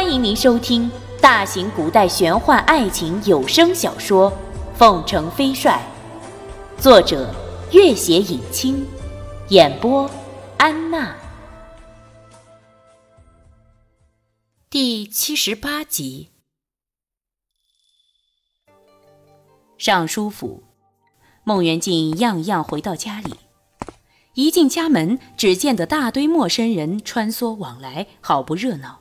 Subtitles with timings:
[0.00, 0.88] 欢迎您收听
[1.20, 4.30] 大型古代玄幻爱情有声小说
[4.76, 5.82] 《凤城飞帅》，
[6.80, 7.34] 作者：
[7.72, 8.86] 月写影清，
[9.48, 10.08] 演播：
[10.56, 11.16] 安娜。
[14.70, 16.28] 第七十八集。
[19.78, 20.62] 尚书府，
[21.42, 23.34] 孟元敬样样回到家里，
[24.34, 29.00] 一进家门，只见得大堆陌生人穿梭往来，好不热闹。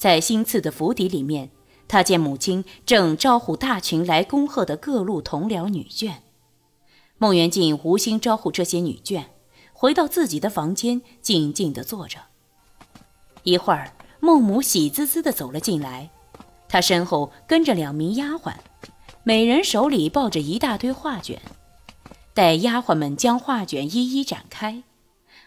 [0.00, 1.50] 在新赐的府邸里面，
[1.86, 6.14] 他见母亲正招呼大群来恭贺的各路同僚女眷。
[7.18, 9.24] 孟元敬无心招呼这些女眷，
[9.74, 12.18] 回到自己的房间，静静地坐着。
[13.42, 16.08] 一会儿，孟母喜滋滋地走了进来，
[16.66, 18.54] 她身后跟着两名丫鬟，
[19.22, 21.42] 每人手里抱着一大堆画卷。
[22.32, 24.82] 待丫鬟们将画卷一一展开，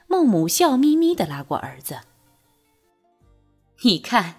[0.05, 2.01] 孟母笑眯眯地拉过儿子
[3.81, 4.35] ：“你看。”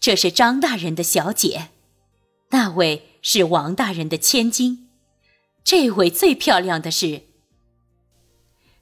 [0.00, 1.68] 这是张大人的小姐，
[2.48, 4.88] 那位是王大人的千金，
[5.62, 7.24] 这位最漂亮的是。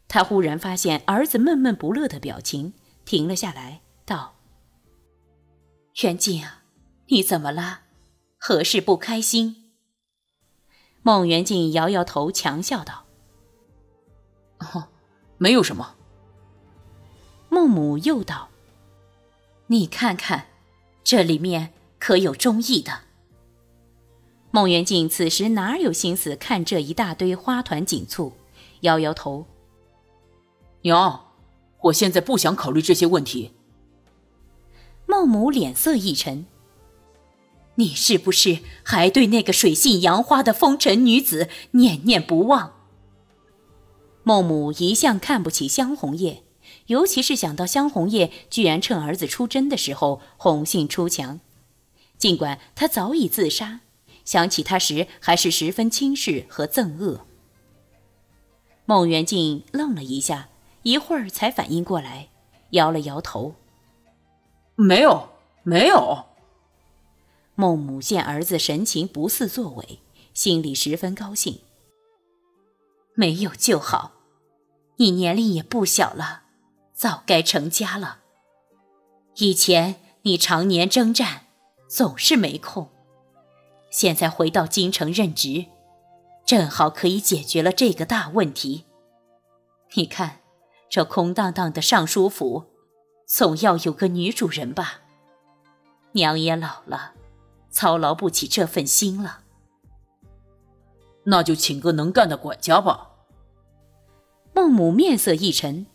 [0.07, 2.73] 他忽然发现儿子闷闷不乐的表情，
[3.05, 4.37] 停了下来，道
[6.03, 6.63] ：“元静啊，
[7.09, 7.81] 你怎么了？
[8.39, 9.73] 何事不开心？”
[11.03, 13.07] 孟元敬摇摇头，强笑道
[14.61, 14.89] ：“哦，
[15.37, 15.97] 没有什么。”
[17.51, 18.51] 孟母又道
[19.67, 20.47] ：“你看看。”
[21.09, 22.93] 这里面可有中意的？
[24.51, 28.35] 孟元敬此时哪有心思看这一大堆花团锦簇，
[28.81, 29.47] 摇摇头
[30.85, 31.33] ：“娘，
[31.85, 33.53] 我现在不想考虑这些问题。”
[35.09, 36.45] 孟母脸色一沉
[37.77, 42.75] ：“你是不是还对那个水性杨花的风尘女子念念不忘？”
[44.25, 46.43] 孟母一向看不起香红叶。
[46.89, 51.41] 尤其是想到香红叶居然趁儿子出征的时候红杏出墙，
[52.19, 53.81] 尽管他早已自杀，
[54.25, 57.27] 想起他时还是十分轻视和憎恶。
[58.85, 60.49] 孟元敬愣了一下，
[60.83, 62.29] 一会儿才反应过来，
[62.71, 63.55] 摇了摇头
[64.75, 65.29] ：“没有，
[65.63, 66.25] 没有。”
[67.55, 69.99] 孟母见儿子神情不似作伪，
[70.33, 71.61] 心里十分高兴。
[73.15, 74.13] 没有就好，
[74.97, 76.45] 你年龄也不小了。
[76.99, 78.19] 早该成家了。
[79.37, 81.47] 以前你常年征战，
[81.87, 82.91] 总是没空。
[83.89, 85.67] 现在回到京城任职，
[86.45, 88.87] 正好可以解决了这个大问题。
[89.95, 90.41] 你看，
[90.91, 92.65] 这空荡荡的尚书府，
[93.29, 95.03] 总要有个女主人吧？
[96.13, 97.13] 娘也老了，
[97.71, 99.43] 操劳不起这份心了。
[101.27, 103.13] 那就请个能干的管家吧。
[104.53, 105.87] 孟母面色一沉。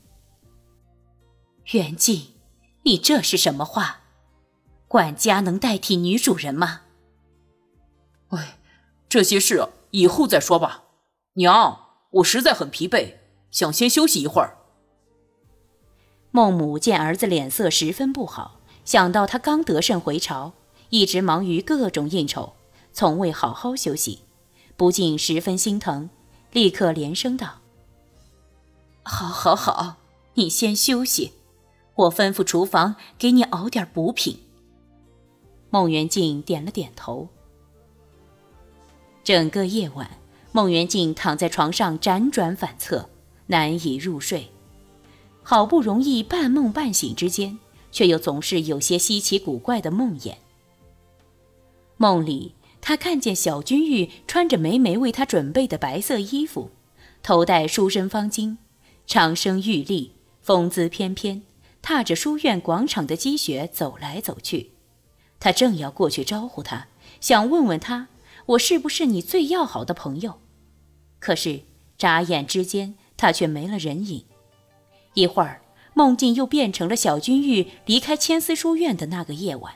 [1.72, 2.28] 元敬，
[2.84, 4.02] 你这是什么话？
[4.90, 6.82] 管家能代替女主人吗？
[8.30, 8.60] 哎，
[9.08, 10.84] 这些事以后再说吧。
[11.36, 11.80] 娘，
[12.12, 13.16] 我实在很疲惫，
[13.50, 14.58] 想先休息一会儿。
[16.32, 20.54] 孟母见儿子脸色十分不好，想到他刚得胜回朝，
[20.90, 22.54] 一直忙于各种应酬，
[22.92, 24.20] 从未好好休息，
[24.76, 26.10] 不禁十分心疼，
[26.52, 27.62] 立刻连声道
[29.04, 29.96] ：“好，好，好，
[30.34, 31.34] 你先休息。”
[31.96, 34.38] 我吩咐厨房给你熬点补品。
[35.70, 37.28] 孟元敬点了点头。
[39.24, 40.10] 整个夜晚，
[40.52, 43.10] 孟元敬躺在床上辗转反侧，
[43.48, 44.50] 难以入睡。
[45.42, 47.60] 好不容易半梦半醒之间，
[47.92, 50.36] 却又总是有些稀奇古怪的梦魇。
[51.98, 56.70] 梦里，他看见小君玉穿着梅梅为他准备的白色衣服，
[57.22, 58.58] 头戴书生方巾，
[59.06, 60.12] 长身玉立，
[60.42, 61.44] 风姿翩翩。
[61.84, 64.72] 踏着书院广场的积雪走来走去，
[65.38, 66.88] 他正要过去招呼他，
[67.20, 68.08] 想问问他
[68.46, 70.40] 我是不是你最要好的朋友，
[71.20, 71.64] 可是
[71.98, 74.24] 眨眼之间他却没了人影。
[75.14, 75.62] 一会儿，
[75.94, 79.74] 梦境又变成了小君玉离开千丝书院的那个夜晚，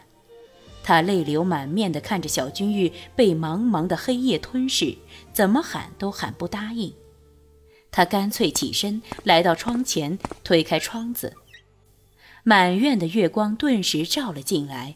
[0.84, 4.98] 他泪流满面地看着小君玉被茫茫的黑夜吞噬，
[5.34, 6.94] 怎么喊都喊不答应。
[7.92, 11.34] 他干脆起身来到窗前，推开窗子。
[12.50, 14.96] 满院的月光顿时照了进来，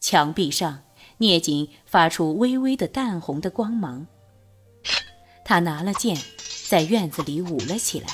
[0.00, 0.82] 墙壁上
[1.16, 4.06] 聂锦发出微微的淡红的光芒。
[5.46, 6.14] 他拿了剑，
[6.68, 8.08] 在院子里舞了起来。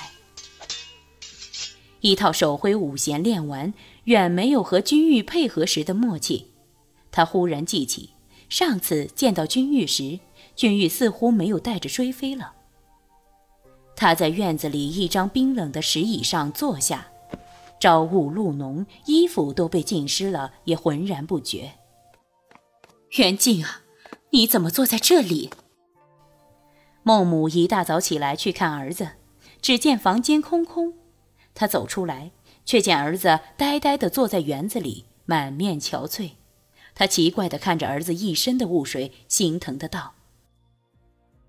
[1.98, 3.74] 一套手挥五弦练完，
[4.04, 6.52] 远没有和君玉配合时的默契。
[7.10, 8.10] 他忽然记起，
[8.48, 10.20] 上次见到君玉时，
[10.54, 12.52] 君玉似乎没有带着追飞了。
[13.96, 17.08] 他在院子里一张冰冷的石椅上坐下。
[17.80, 21.72] 朝雾露浓，衣服都被浸湿了，也浑然不觉。
[23.16, 23.80] 元敬啊，
[24.30, 25.50] 你怎么坐在这里？
[27.02, 29.12] 孟母一大早起来去看儿子，
[29.62, 30.92] 只见房间空空。
[31.54, 32.32] 他走出来，
[32.66, 36.32] 却见儿子呆呆地坐在园子里，满面憔悴。
[36.94, 40.12] 他奇怪地看着儿子一身的雾水，心疼的道：“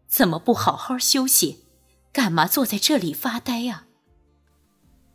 [0.07, 1.65] 怎么不好好休息？
[2.13, 3.87] 干嘛坐在这里发呆呀？”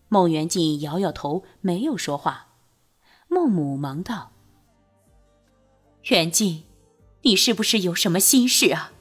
[0.08, 2.54] 孟元敬摇摇头，没有说话。
[3.28, 4.30] 孟母忙道
[6.10, 6.64] ：“元敬，
[7.22, 8.92] 你是不是有什么心事啊？”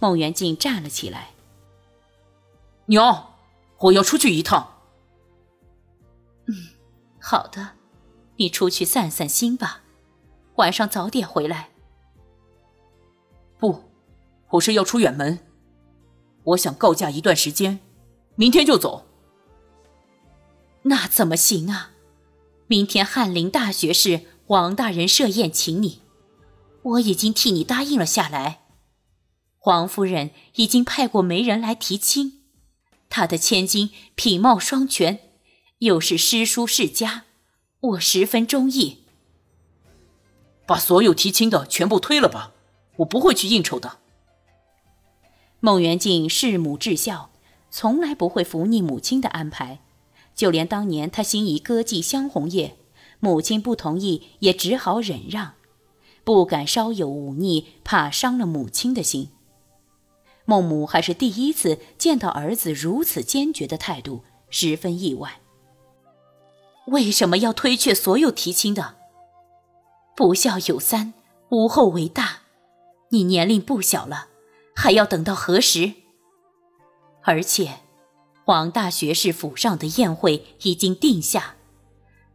[0.00, 1.30] 孟元敬站了起来
[2.86, 3.34] ：“娘，
[3.78, 4.78] 我要出去一趟。
[6.46, 6.54] ”“嗯，
[7.20, 7.72] 好的，
[8.36, 9.82] 你出去散散心吧。”
[10.56, 11.70] 晚上早点回来。
[13.58, 13.82] 不，
[14.50, 15.40] 我是要出远门，
[16.44, 17.80] 我想告假一段时间，
[18.36, 19.04] 明天就走。
[20.84, 21.90] 那怎么行啊？
[22.66, 26.00] 明天翰林大学士王大人设宴请你，
[26.82, 28.60] 我已经替你答应了下来。
[29.58, 32.42] 黄夫人已经派过媒人来提亲，
[33.08, 35.20] 她的千金品貌双全，
[35.78, 37.24] 又是诗书世家，
[37.80, 39.04] 我十分中意。
[40.66, 42.52] 把所有提亲的全部推了吧，
[42.96, 43.98] 我不会去应酬的。
[45.60, 47.30] 孟元敬弑母至孝，
[47.70, 49.80] 从来不会服逆母亲的安排，
[50.34, 52.76] 就连当年他心仪歌妓香红叶，
[53.20, 55.54] 母亲不同意，也只好忍让，
[56.24, 59.30] 不敢稍有忤逆，怕伤了母亲的心。
[60.44, 65.40] 孟母还是第一次见到儿子如此坚决的态度，十分意外。
[66.88, 68.96] 为什么要推却所有提亲的？
[70.14, 71.14] 不孝有三，
[71.48, 72.40] 无后为大。
[73.10, 74.28] 你年龄不小了，
[74.74, 75.94] 还要等到何时？
[77.22, 77.78] 而且，
[78.44, 81.56] 黄大学士府上的宴会已经定下，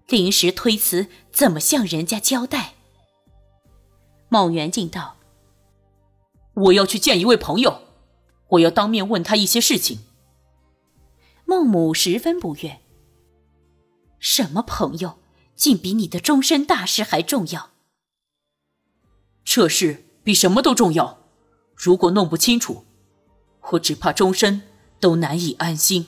[0.08, 2.74] 临时推辞，怎么向人家交代？
[4.28, 5.18] 孟元敬道
[6.56, 7.82] ：“我要去见一位朋友，
[8.48, 10.00] 我要当面问他一些事情。”
[11.46, 12.80] 孟母十分不悦
[14.20, 15.20] ：“什么朋友？”
[15.60, 17.72] 竟比你的终身大事还重要。
[19.44, 21.20] 这事比什么都重要。
[21.76, 22.86] 如果弄不清楚，
[23.72, 24.62] 我只怕终身
[25.00, 26.08] 都难以安心。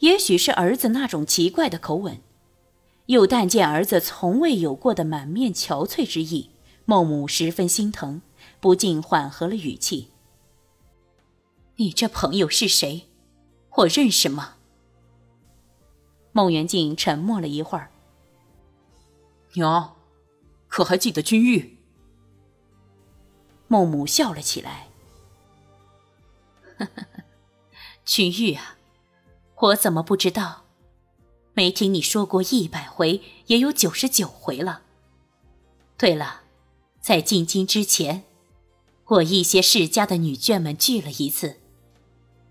[0.00, 2.20] 也许是儿子那种奇怪的口吻，
[3.06, 6.50] 又但见儿子从未有过的满面憔悴之意，
[6.84, 8.20] 孟母十分心疼，
[8.60, 10.10] 不禁缓和了语气
[11.76, 13.08] ：“你这朋友是谁？
[13.76, 14.56] 我认识吗？”
[16.32, 17.90] 孟元敬沉默了一会儿。
[19.54, 19.94] 娘，
[20.66, 21.78] 可还记得君玉？
[23.68, 24.88] 孟母笑了起来。
[28.04, 28.76] 君玉啊，
[29.56, 30.64] 我怎么不知道？
[31.54, 34.82] 没听你说过一百回，也有九十九回了。
[35.96, 36.42] 对了，
[37.00, 38.24] 在进京之前，
[39.06, 41.60] 我一些世家的女眷们聚了一次，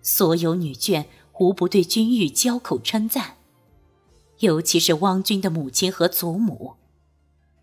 [0.02, 1.06] 所有女眷
[1.40, 3.38] 无不对君玉交口称赞。
[4.40, 6.76] 尤其是汪君的母亲和祖母，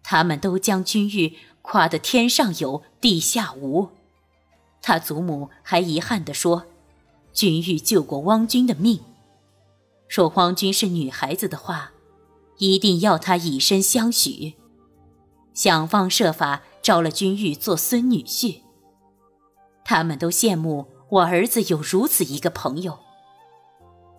[0.02, 3.88] 他们都将君玉夸得天上有地下无。
[4.82, 6.66] 他祖母还遗憾地说
[7.32, 9.00] ：“君玉救过汪君的命，
[10.08, 11.92] 说汪君是女孩子的话，
[12.58, 14.54] 一定要他以身相许，
[15.54, 18.62] 想方设法招了君玉做孙女婿。”
[19.84, 22.98] 他们都羡慕我儿子有如此一个朋友。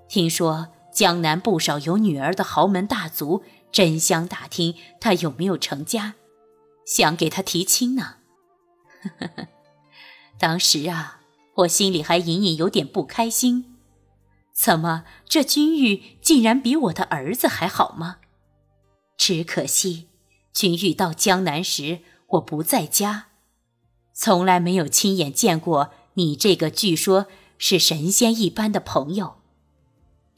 [0.07, 0.69] 听说。
[0.93, 6.15] 江南不少有女儿的豪门大族争相打听他有没有成家，
[6.85, 8.15] 想给他提亲呢。
[10.41, 11.19] 当时啊，
[11.53, 13.77] 我心里还隐隐有点不开心。
[14.51, 18.17] 怎么这君玉竟然比我的儿子还好吗？
[19.15, 20.07] 只可惜
[20.51, 23.27] 君玉到江南时我不在家，
[24.13, 27.27] 从来没有亲眼见过你这个据说
[27.59, 29.35] 是神仙一般的朋友。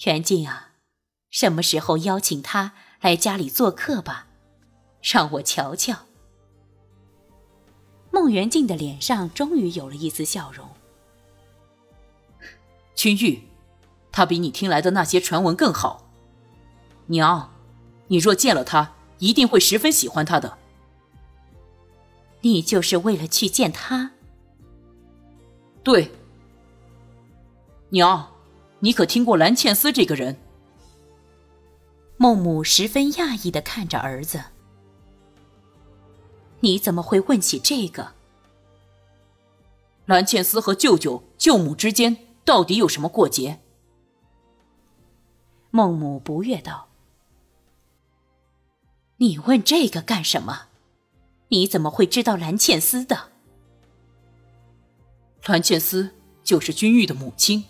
[0.04, 0.72] 元敬啊，
[1.30, 4.28] 什么时候邀请他来家里做客吧，
[5.02, 6.00] 让我瞧瞧。
[8.14, 10.70] 孟元敬的脸上终于有了一丝笑容。
[12.94, 13.42] 君玉，
[14.12, 16.08] 他比你听来的那些传闻更好。
[17.08, 17.52] 娘，
[18.10, 20.60] 你若见了他，一定会十分喜欢他的。
[22.42, 24.12] 你就是为了去见他？
[25.82, 26.12] 对，
[27.90, 28.30] 娘。
[28.80, 30.38] 你可听过蓝倩思这个人？
[32.18, 34.44] 孟母十分讶异的看着儿子
[36.64, 38.14] ：“你怎么会问起这个？
[40.06, 43.60] 蓝茜丝和舅舅、舅母之间到底有什么过节？”
[45.72, 46.88] 孟母不悦道
[49.18, 50.68] ：“你问这个干什么？
[51.50, 53.32] 你怎么会知道蓝茜丝的？”
[55.46, 56.12] 蓝茜丝
[56.46, 57.66] 就是君玉的母亲。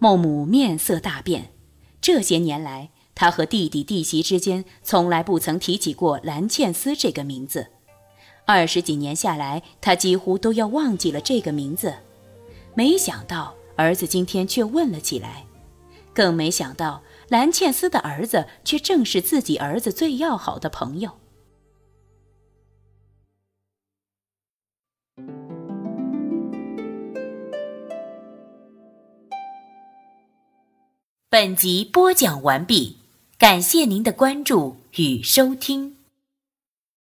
[0.00, 1.52] 孟母面色大变，
[2.00, 7.68] 这些年来，他和弟弟弟媳之间从来不曾提起过蓝茜丝这个名字。
[8.44, 11.94] 二十几年下来，他几乎都要忘记了这个名字。
[12.74, 15.44] 没想到儿子今天却问了起来，
[16.12, 21.12] 更没想到蓝茜丝的儿子却正是自己儿子最要好的朋友。
[31.28, 32.98] 本集播讲完毕，
[33.42, 36.01] 感谢您的关注与收听。